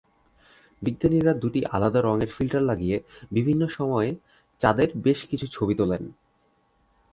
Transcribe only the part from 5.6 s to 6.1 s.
তোলেন।